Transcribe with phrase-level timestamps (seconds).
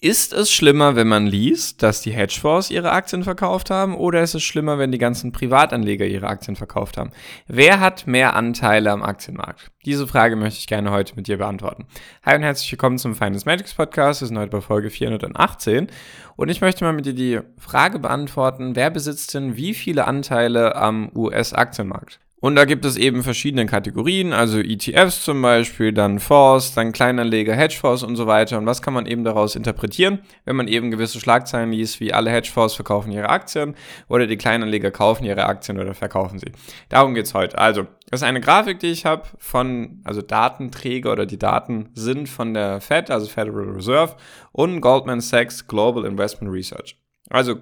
[0.00, 4.36] Ist es schlimmer, wenn man liest, dass die Hedgefonds ihre Aktien verkauft haben, oder ist
[4.36, 7.10] es schlimmer, wenn die ganzen Privatanleger ihre Aktien verkauft haben?
[7.48, 9.72] Wer hat mehr Anteile am Aktienmarkt?
[9.84, 11.88] Diese Frage möchte ich gerne heute mit dir beantworten.
[12.24, 14.20] Hi und herzlich willkommen zum Finance Magics Podcast.
[14.20, 15.88] Wir sind heute bei Folge 418
[16.36, 20.76] und ich möchte mal mit dir die Frage beantworten, wer besitzt denn wie viele Anteile
[20.76, 22.20] am US-Aktienmarkt?
[22.40, 27.54] Und da gibt es eben verschiedene Kategorien, also ETFs zum Beispiel, dann Fonds, dann Kleinanleger,
[27.54, 28.58] Hedgefonds und so weiter.
[28.58, 32.30] Und was kann man eben daraus interpretieren, wenn man eben gewisse Schlagzeilen liest, wie alle
[32.30, 33.74] Hedgefonds verkaufen ihre Aktien
[34.08, 36.52] oder die Kleinanleger kaufen ihre Aktien oder verkaufen sie.
[36.88, 37.58] Darum geht's heute.
[37.58, 42.28] Also, das ist eine Grafik, die ich habe von, also Datenträger oder die Daten sind
[42.28, 44.14] von der Fed, also Federal Reserve
[44.52, 46.96] und Goldman Sachs Global Investment Research.
[47.30, 47.56] Also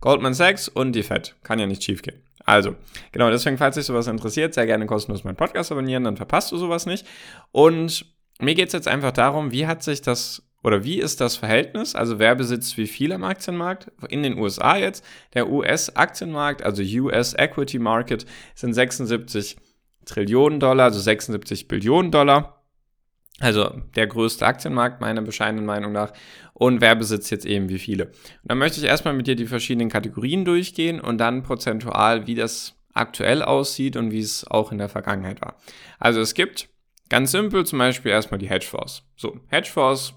[0.00, 1.36] Goldman Sachs und die Fed.
[1.44, 2.25] Kann ja nicht schief gehen.
[2.46, 2.76] Also,
[3.12, 6.56] genau, deswegen, falls dich sowas interessiert, sehr gerne kostenlos meinen Podcast abonnieren, dann verpasst du
[6.56, 7.04] sowas nicht.
[7.50, 8.06] Und
[8.38, 11.94] mir geht es jetzt einfach darum, wie hat sich das oder wie ist das Verhältnis?
[11.94, 13.90] Also wer besitzt wie viel am Aktienmarkt?
[14.08, 15.04] In den USA jetzt.
[15.34, 19.56] Der US-Aktienmarkt, also US Equity Market, sind 76
[20.06, 22.55] Trillionen Dollar, also 76 Billionen Dollar.
[23.40, 26.12] Also der größte Aktienmarkt meiner bescheidenen Meinung nach.
[26.54, 28.06] Und wer besitzt jetzt eben wie viele?
[28.06, 32.34] Und dann möchte ich erstmal mit dir die verschiedenen Kategorien durchgehen und dann prozentual, wie
[32.34, 35.56] das aktuell aussieht und wie es auch in der Vergangenheit war.
[35.98, 36.68] Also es gibt
[37.10, 39.02] ganz simpel zum Beispiel erstmal die Hedgefonds.
[39.16, 40.14] So, Hedgefonds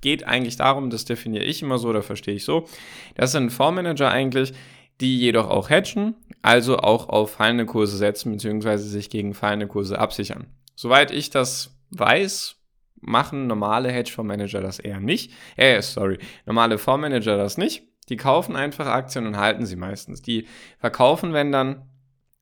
[0.00, 2.68] geht eigentlich darum, das definiere ich immer so oder verstehe ich so.
[3.16, 4.52] Das sind Fondsmanager eigentlich,
[5.00, 8.76] die jedoch auch hedgen, also auch auf fallende Kurse setzen bzw.
[8.76, 10.46] sich gegen fallende Kurse absichern.
[10.76, 12.56] Soweit ich das weiß,
[13.00, 15.32] machen normale Hedgefondsmanager das eher nicht.
[15.56, 17.84] Äh, sorry, normale Fondsmanager das nicht.
[18.08, 20.22] Die kaufen einfach Aktien und halten sie meistens.
[20.22, 20.46] Die
[20.78, 21.86] verkaufen, wenn dann.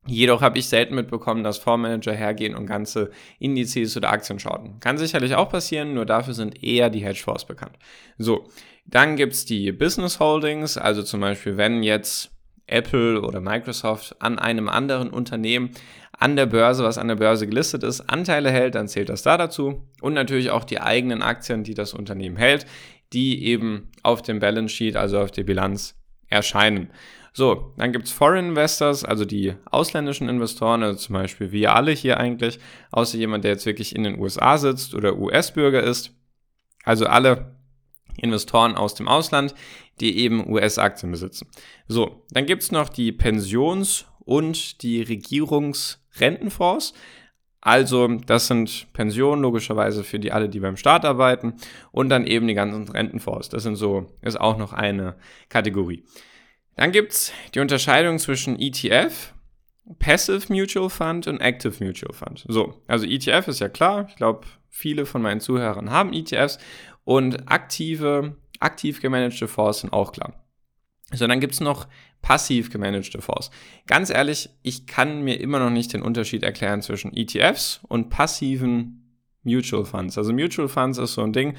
[0.07, 4.81] Jedoch habe ich selten mitbekommen, dass Fondsmanager hergehen und ganze Indizes oder Aktien schauten.
[4.81, 7.77] Kann sicherlich auch passieren, nur dafür sind eher die Hedgefonds bekannt.
[8.17, 8.49] So,
[8.87, 12.31] dann gibt es die Business Holdings, also zum Beispiel, wenn jetzt
[12.69, 15.71] Apple oder Microsoft an einem anderen Unternehmen
[16.19, 19.37] an der Börse, was an der Börse gelistet ist, Anteile hält, dann zählt das da
[19.39, 19.89] dazu.
[20.01, 22.67] Und natürlich auch die eigenen Aktien, die das Unternehmen hält,
[23.13, 25.97] die eben auf dem Balance Sheet, also auf der Bilanz
[26.27, 26.91] erscheinen.
[27.33, 32.19] So, dann gibt's Foreign Investors, also die ausländischen Investoren, also zum Beispiel wir alle hier
[32.19, 32.59] eigentlich,
[32.91, 36.13] außer jemand, der jetzt wirklich in den USA sitzt oder US-Bürger ist.
[36.85, 37.55] Also alle
[38.17, 39.55] Investoren aus dem Ausland,
[40.01, 41.47] die eben US-Aktien besitzen.
[41.87, 46.93] So, dann gibt's noch die Pensions- und die Regierungsrentenfonds.
[47.63, 51.55] Also, das sind Pensionen logischerweise für die alle, die beim Staat arbeiten
[51.93, 53.49] und dann eben die ganzen Rentenfonds.
[53.49, 55.17] Das sind so, ist auch noch eine
[55.49, 56.05] Kategorie.
[56.77, 59.33] Dann gibt es die Unterscheidung zwischen ETF,
[59.99, 62.45] Passive Mutual Fund und Active Mutual Fund.
[62.49, 64.07] So, also ETF ist ja klar.
[64.11, 66.59] Ich glaube, viele von meinen Zuhörern haben ETFs
[67.05, 70.35] und aktive, aktiv gemanagte Fonds sind auch klar.
[71.13, 71.87] So, dann gibt's noch
[72.21, 73.51] passiv gemanagte Fonds.
[73.87, 78.99] Ganz ehrlich, ich kann mir immer noch nicht den Unterschied erklären zwischen ETFs und passiven
[79.43, 80.19] Mutual Funds.
[80.19, 81.55] Also Mutual Funds ist so ein Ding,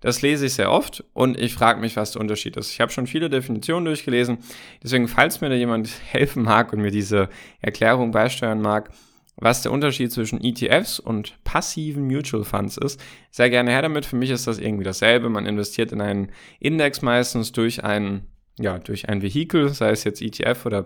[0.00, 2.70] das lese ich sehr oft und ich frage mich, was der Unterschied ist.
[2.70, 4.38] Ich habe schon viele Definitionen durchgelesen,
[4.82, 7.28] deswegen, falls mir da jemand helfen mag und mir diese
[7.60, 8.90] Erklärung beisteuern mag,
[9.36, 13.00] was der Unterschied zwischen ETFs und passiven Mutual Funds ist,
[13.30, 14.06] sehr gerne her damit.
[14.06, 15.28] Für mich ist das irgendwie dasselbe.
[15.28, 18.28] Man investiert in einen Index meistens durch einen
[18.58, 20.84] ja, durch ein Vehikel, sei es jetzt ETF oder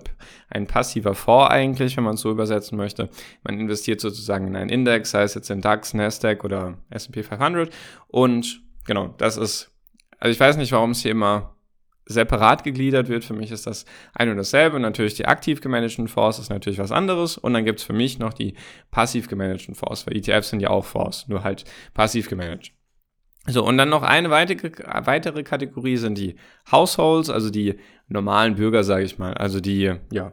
[0.49, 3.11] ein passiver Fonds eigentlich, wenn man es so übersetzen möchte.
[3.43, 7.71] Man investiert sozusagen in einen Index, sei es jetzt in DAX, Nasdaq oder S&P 500
[8.07, 9.71] und genau, das ist,
[10.19, 11.55] also ich weiß nicht, warum es hier immer
[12.09, 13.25] separat gegliedert wird.
[13.25, 14.81] Für mich ist das ein und dasselbe.
[14.81, 17.37] Natürlich die aktiv gemanagten Fonds ist natürlich was anderes.
[17.37, 18.55] Und dann gibt es für mich noch die
[18.91, 21.65] passiv gemanagten Fonds, weil ETFs sind ja auch Fonds, nur halt
[21.95, 22.73] passiv gemanagt.
[23.49, 24.71] So, und dann noch eine weitere,
[25.05, 26.37] weitere Kategorie sind die
[26.71, 27.77] Households, also die
[28.09, 29.35] normalen Bürger, sage ich mal.
[29.35, 30.33] Also die, ja,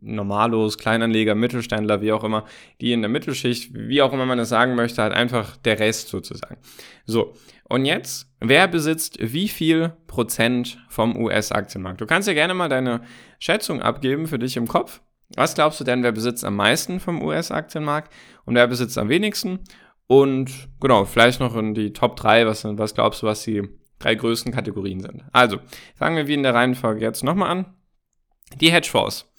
[0.00, 2.44] Normalos, Kleinanleger, Mittelständler, wie auch immer,
[2.80, 6.08] die in der Mittelschicht, wie auch immer man das sagen möchte, halt einfach der Rest
[6.08, 6.56] sozusagen.
[7.04, 12.00] So, und jetzt, wer besitzt wie viel Prozent vom US-Aktienmarkt?
[12.00, 13.02] Du kannst ja gerne mal deine
[13.38, 15.00] Schätzung abgeben für dich im Kopf.
[15.36, 18.12] Was glaubst du denn, wer besitzt am meisten vom US-Aktienmarkt
[18.44, 19.60] und wer besitzt am wenigsten?
[20.08, 23.68] Und genau, vielleicht noch in die Top 3, was, was glaubst du, was die
[23.98, 25.22] drei größten Kategorien sind?
[25.32, 25.58] Also,
[25.94, 27.74] fangen wir wie in der Reihenfolge jetzt nochmal an.
[28.60, 29.30] Die Hedgefonds.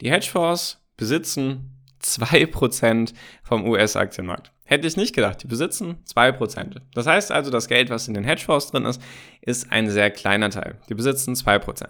[0.00, 3.14] Die Hedgefonds besitzen 2%
[3.44, 4.52] vom US-Aktienmarkt.
[4.64, 6.80] Hätte ich nicht gedacht, die besitzen 2%.
[6.92, 9.00] Das heißt also, das Geld, was in den Hedgefonds drin ist,
[9.42, 10.80] ist ein sehr kleiner Teil.
[10.88, 11.86] Die besitzen 2%.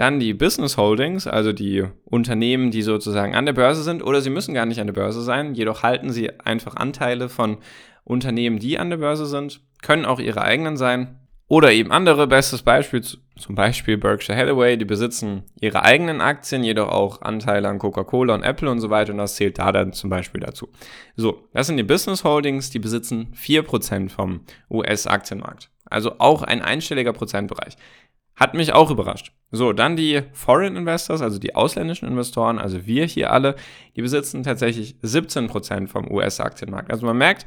[0.00, 4.30] Dann die Business Holdings, also die Unternehmen, die sozusagen an der Börse sind oder sie
[4.30, 7.58] müssen gar nicht an der Börse sein, jedoch halten sie einfach Anteile von
[8.02, 11.18] Unternehmen, die an der Börse sind, können auch ihre eigenen sein.
[11.48, 16.88] Oder eben andere, bestes Beispiel, zum Beispiel Berkshire Hathaway, die besitzen ihre eigenen Aktien, jedoch
[16.88, 20.08] auch Anteile an Coca-Cola und Apple und so weiter und das zählt da dann zum
[20.08, 20.70] Beispiel dazu.
[21.14, 25.68] So, das sind die Business Holdings, die besitzen 4% vom US-Aktienmarkt.
[25.84, 27.76] Also auch ein einstelliger Prozentbereich.
[28.36, 29.32] Hat mich auch überrascht.
[29.50, 33.56] So, dann die Foreign Investors, also die ausländischen Investoren, also wir hier alle,
[33.96, 36.90] die besitzen tatsächlich 17% vom US-Aktienmarkt.
[36.90, 37.46] Also man merkt,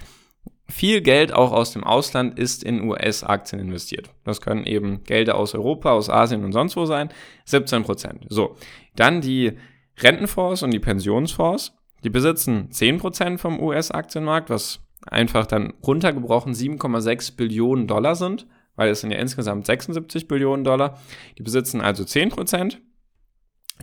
[0.68, 4.10] viel Geld auch aus dem Ausland ist in US-Aktien investiert.
[4.24, 7.10] Das können eben Gelder aus Europa, aus Asien und sonst wo sein.
[7.48, 8.26] 17%.
[8.30, 8.56] So,
[8.96, 9.54] dann die
[10.00, 17.88] Rentenfonds und die Pensionsfonds, die besitzen 10% vom US-Aktienmarkt, was einfach dann runtergebrochen 7,6 Billionen
[17.88, 21.00] Dollar sind weil es sind ja insgesamt 76 Billionen Dollar.
[21.38, 22.78] Die besitzen also 10%.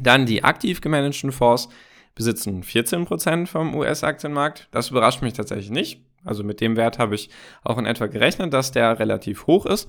[0.01, 1.69] Dann die aktiv gemanagten Fonds
[2.15, 4.69] besitzen 14% vom US-Aktienmarkt.
[4.73, 6.03] Das überrascht mich tatsächlich nicht.
[6.25, 7.31] Also mit dem Wert habe ich
[7.63, 9.89] auch in etwa gerechnet, dass der relativ hoch ist.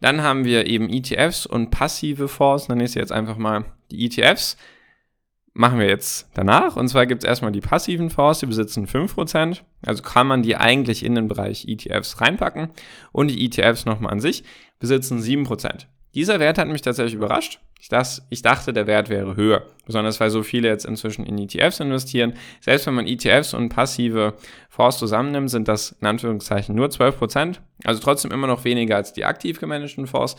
[0.00, 2.66] Dann haben wir eben ETFs und passive Fonds.
[2.66, 4.56] Dann ist jetzt einfach mal die ETFs
[5.54, 6.76] machen wir jetzt danach.
[6.76, 9.60] Und zwar gibt es erstmal die passiven Fonds, die besitzen 5%.
[9.86, 12.68] Also kann man die eigentlich in den Bereich ETFs reinpacken.
[13.12, 14.44] Und die ETFs nochmal an sich
[14.80, 15.86] besitzen 7%.
[16.14, 17.60] Dieser Wert hat mich tatsächlich überrascht.
[17.80, 19.66] Ich, das, ich dachte, der Wert wäre höher.
[19.84, 22.34] Besonders weil so viele jetzt inzwischen in ETFs investieren.
[22.60, 24.34] Selbst wenn man ETFs und passive
[24.70, 27.58] Fonds zusammennimmt, sind das in Anführungszeichen nur 12%.
[27.84, 30.36] Also trotzdem immer noch weniger als die aktiv gemanagten Fonds.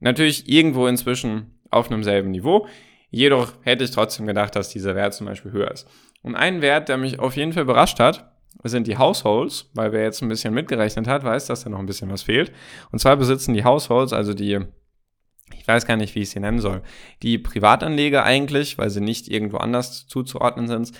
[0.00, 2.66] Natürlich irgendwo inzwischen auf einem selben Niveau.
[3.14, 5.86] Jedoch hätte ich trotzdem gedacht, dass dieser Wert zum Beispiel höher ist.
[6.22, 8.32] Und ein Wert, der mich auf jeden Fall überrascht hat,
[8.64, 11.86] sind die Households, weil wer jetzt ein bisschen mitgerechnet hat, weiß, dass da noch ein
[11.86, 12.50] bisschen was fehlt.
[12.90, 14.58] Und zwar besitzen die Households, also die,
[15.56, 16.82] ich weiß gar nicht, wie ich sie nennen soll,
[17.22, 20.90] die Privatanleger eigentlich, weil sie nicht irgendwo anders zuzuordnen sind,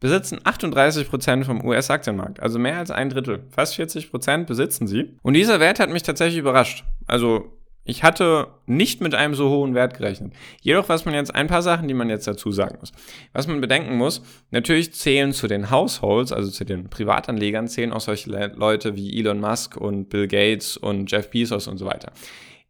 [0.00, 2.40] besitzen 38% vom US-Aktienmarkt.
[2.40, 3.44] Also mehr als ein Drittel.
[3.50, 5.18] Fast 40% besitzen sie.
[5.22, 6.84] Und dieser Wert hat mich tatsächlich überrascht.
[7.06, 7.57] Also
[7.88, 10.34] ich hatte nicht mit einem so hohen Wert gerechnet.
[10.60, 12.92] Jedoch, was man jetzt, ein paar Sachen, die man jetzt dazu sagen muss.
[13.32, 18.02] Was man bedenken muss, natürlich zählen zu den Households, also zu den Privatanlegern, zählen auch
[18.02, 22.12] solche Leute wie Elon Musk und Bill Gates und Jeff Bezos und so weiter.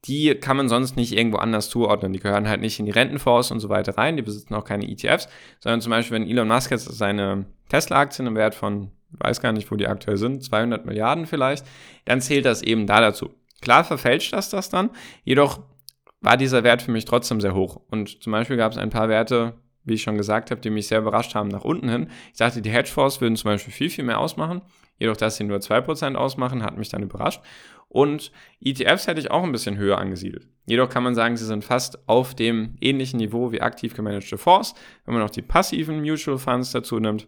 [0.05, 2.12] Die kann man sonst nicht irgendwo anders zuordnen.
[2.12, 4.17] Die gehören halt nicht in die Rentenfonds und so weiter rein.
[4.17, 5.29] Die besitzen auch keine ETFs,
[5.59, 9.69] sondern zum Beispiel, wenn Elon Musk jetzt seine Tesla-Aktien im Wert von, weiß gar nicht,
[9.73, 11.67] wo die aktuell sind, 200 Milliarden vielleicht,
[12.05, 13.31] dann zählt das eben da dazu.
[13.60, 14.90] Klar verfälscht das das dann,
[15.25, 15.60] jedoch
[16.20, 17.81] war dieser Wert für mich trotzdem sehr hoch.
[17.90, 20.88] Und zum Beispiel gab es ein paar Werte, wie ich schon gesagt habe, die mich
[20.88, 22.10] sehr überrascht haben nach unten hin.
[22.32, 24.62] Ich dachte, die Hedgefonds würden zum Beispiel viel, viel mehr ausmachen.
[24.99, 27.40] Jedoch, dass sie nur 2% ausmachen, hat mich dann überrascht.
[27.88, 30.46] Und ETFs hätte ich auch ein bisschen höher angesiedelt.
[30.66, 34.75] Jedoch kann man sagen, sie sind fast auf dem ähnlichen Niveau wie aktiv gemanagte Fonds.
[35.06, 37.26] Wenn man auch die passiven Mutual Funds dazu nimmt,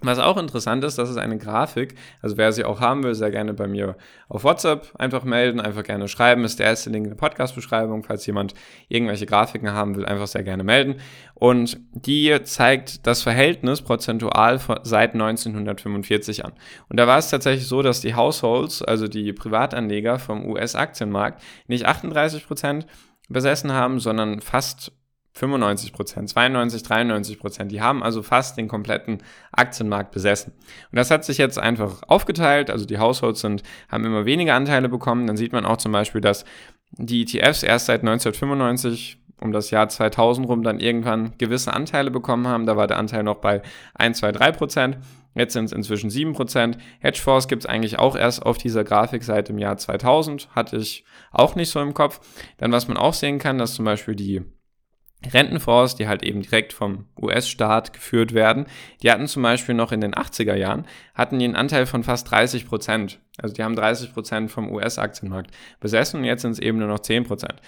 [0.00, 1.96] was auch interessant ist, das ist eine Grafik.
[2.22, 3.96] Also wer sie auch haben will, sehr gerne bei mir
[4.28, 6.44] auf WhatsApp einfach melden, einfach gerne schreiben.
[6.44, 8.04] Ist der erste Link in der Podcast-Beschreibung.
[8.04, 8.54] Falls jemand
[8.88, 11.00] irgendwelche Grafiken haben will, einfach sehr gerne melden.
[11.34, 16.52] Und die zeigt das Verhältnis prozentual seit 1945 an.
[16.88, 21.86] Und da war es tatsächlich so, dass die Households, also die Privatanleger vom US-Aktienmarkt, nicht
[21.86, 22.86] 38 Prozent
[23.28, 24.92] besessen haben, sondern fast
[25.38, 27.72] 95 Prozent, 92, 93 Prozent.
[27.72, 29.18] Die haben also fast den kompletten
[29.52, 30.52] Aktienmarkt besessen.
[30.90, 32.70] Und das hat sich jetzt einfach aufgeteilt.
[32.70, 35.26] Also die Households sind, haben immer weniger Anteile bekommen.
[35.26, 36.44] Dann sieht man auch zum Beispiel, dass
[36.92, 42.48] die ETFs erst seit 1995 um das Jahr 2000 rum dann irgendwann gewisse Anteile bekommen
[42.48, 42.66] haben.
[42.66, 43.62] Da war der Anteil noch bei
[43.94, 44.98] 1, 2, 3 Prozent.
[45.34, 46.78] Jetzt sind es inzwischen 7 Prozent.
[46.98, 50.48] Hedgefonds gibt es eigentlich auch erst auf dieser Grafik seit dem Jahr 2000.
[50.56, 52.20] Hatte ich auch nicht so im Kopf.
[52.56, 54.42] Dann was man auch sehen kann, dass zum Beispiel die
[55.32, 58.66] Rentenfonds, die halt eben direkt vom US-Staat geführt werden,
[59.02, 62.66] die hatten zum Beispiel noch in den 80er Jahren, hatten einen Anteil von fast 30
[62.66, 63.18] Prozent.
[63.36, 67.00] Also die haben 30 Prozent vom US-Aktienmarkt besessen und jetzt sind es eben nur noch
[67.00, 67.60] 10 Prozent.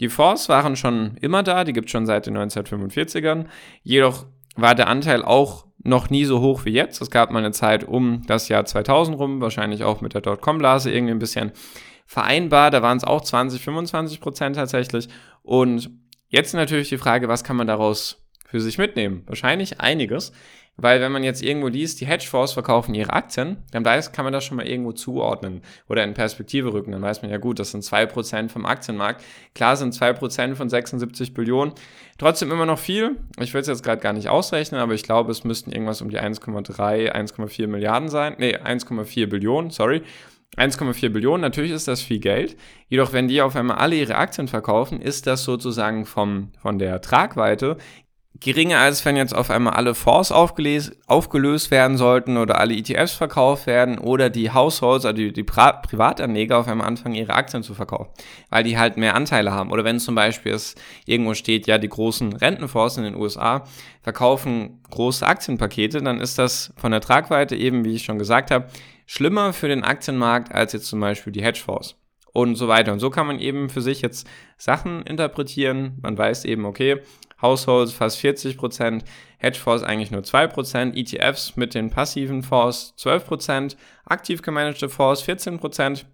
[0.00, 3.46] Die Fonds waren schon immer da, die gibt es schon seit den 1945ern,
[3.82, 7.00] jedoch war der Anteil auch noch nie so hoch wie jetzt.
[7.02, 10.92] Es gab mal eine Zeit um das Jahr 2000 rum, wahrscheinlich auch mit der Dotcom-Blase
[10.92, 11.52] irgendwie ein bisschen
[12.06, 12.70] vereinbar.
[12.70, 15.08] Da waren es auch 20, 25 Prozent tatsächlich.
[15.42, 15.90] Und
[16.32, 19.22] Jetzt natürlich die Frage, was kann man daraus für sich mitnehmen?
[19.26, 20.32] Wahrscheinlich einiges,
[20.78, 24.32] weil wenn man jetzt irgendwo liest, die Hedgefonds verkaufen ihre Aktien, dann weiß, kann man
[24.32, 25.60] das schon mal irgendwo zuordnen
[25.90, 26.92] oder in Perspektive rücken.
[26.92, 29.22] Dann weiß man ja gut, das sind 2% vom Aktienmarkt.
[29.54, 31.74] Klar sind 2% von 76 Billionen
[32.16, 33.18] trotzdem immer noch viel.
[33.38, 36.08] Ich will es jetzt gerade gar nicht ausrechnen, aber ich glaube, es müssten irgendwas um
[36.08, 38.36] die 1,3, 1,4 Milliarden sein.
[38.38, 40.02] Nee, 1,4 Billionen, sorry.
[40.56, 42.56] 1,4 Billionen, natürlich ist das viel Geld.
[42.88, 47.00] Jedoch, wenn die auf einmal alle ihre Aktien verkaufen, ist das sozusagen vom, von der
[47.00, 47.78] Tragweite
[48.42, 53.66] geringer, als wenn jetzt auf einmal alle Fonds aufgelöst werden sollten oder alle ETFs verkauft
[53.66, 57.74] werden oder die Households, also die, die Pri Privatanleger auf einmal anfangen, ihre Aktien zu
[57.74, 58.10] verkaufen,
[58.50, 59.70] weil die halt mehr Anteile haben.
[59.70, 60.74] Oder wenn zum Beispiel es
[61.06, 63.64] irgendwo steht, ja, die großen Rentenfonds in den USA
[64.02, 68.66] verkaufen große Aktienpakete, dann ist das von der Tragweite eben, wie ich schon gesagt habe,
[69.06, 71.96] schlimmer für den Aktienmarkt als jetzt zum Beispiel die Hedgefonds
[72.32, 72.92] und so weiter.
[72.92, 75.98] Und so kann man eben für sich jetzt Sachen interpretieren.
[76.02, 77.00] Man weiß eben, okay,
[77.42, 79.02] Households fast 40%
[79.38, 86.04] Hedgefonds eigentlich nur 2% ETFs mit den passiven Fonds 12% aktiv gemanagte Fonds 14%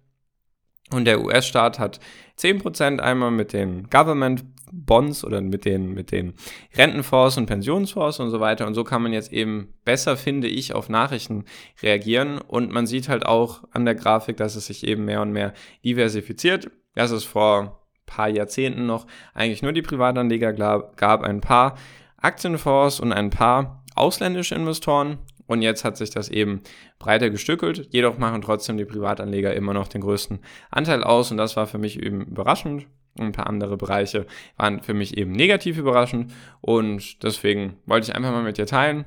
[0.91, 1.99] und der US-Staat hat
[2.39, 6.33] 10% einmal mit den Government Bonds oder mit den, mit den
[6.75, 8.67] Rentenfonds und Pensionsfonds und so weiter.
[8.67, 11.45] Und so kann man jetzt eben besser, finde ich, auf Nachrichten
[11.81, 12.39] reagieren.
[12.39, 15.53] Und man sieht halt auch an der Grafik, dass es sich eben mehr und mehr
[15.83, 16.71] diversifiziert.
[16.95, 17.78] Das ist vor
[18.09, 21.77] paar Jahrzehnten noch eigentlich nur die Privatanleger gab, ein paar
[22.17, 25.19] Aktienfonds und ein paar ausländische Investoren.
[25.47, 26.61] Und jetzt hat sich das eben
[26.99, 27.87] breiter gestückelt.
[27.91, 30.39] Jedoch machen trotzdem die Privatanleger immer noch den größten
[30.69, 31.31] Anteil aus.
[31.31, 32.85] Und das war für mich eben überraschend.
[33.17, 36.31] ein paar andere Bereiche waren für mich eben negativ überraschend.
[36.61, 39.05] Und deswegen wollte ich einfach mal mit dir teilen.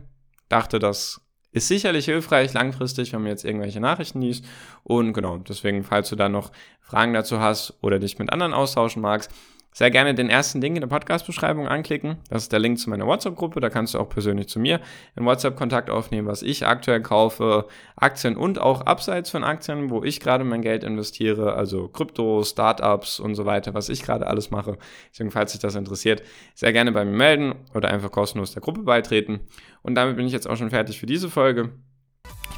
[0.49, 1.21] Dachte, das
[1.53, 4.45] ist sicherlich hilfreich langfristig, wenn man jetzt irgendwelche Nachrichten liest.
[4.83, 9.03] Und genau, deswegen, falls du da noch Fragen dazu hast oder dich mit anderen austauschen
[9.03, 9.31] magst,
[9.73, 12.19] sehr gerne den ersten Link in der Podcast-Beschreibung anklicken.
[12.29, 13.61] Das ist der Link zu meiner WhatsApp-Gruppe.
[13.61, 14.81] Da kannst du auch persönlich zu mir
[15.17, 20.21] in WhatsApp-Kontakt aufnehmen, was ich aktuell kaufe, Aktien und auch abseits von Aktien, wo ich
[20.21, 24.77] gerade mein Geld investiere, also Krypto, Startups und so weiter, was ich gerade alles mache.
[25.11, 26.23] Deswegen, falls dich das interessiert,
[26.55, 29.41] sehr gerne bei mir melden oder einfach kostenlos der Gruppe beitreten.
[29.81, 31.71] Und damit bin ich jetzt auch schon fertig für diese Folge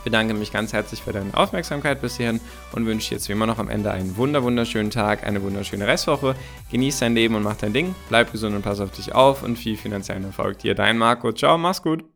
[0.04, 2.40] bedanke mich ganz herzlich für deine Aufmerksamkeit bis hierhin
[2.72, 6.36] und wünsche jetzt wie immer noch am Ende einen wunder wunderschönen Tag, eine wunderschöne Restwoche.
[6.70, 7.94] Genieß dein Leben und mach dein Ding.
[8.08, 10.74] Bleib gesund und pass auf dich auf und viel finanziellen Erfolg dir.
[10.74, 11.32] Dein Marco.
[11.32, 12.04] Ciao, mach's gut.